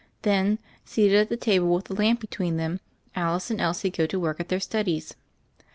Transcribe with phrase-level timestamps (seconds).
[0.23, 2.79] Then, seated at the table with the lamp between them,
[3.15, 5.13] Alice and Elsie go to work at their studies.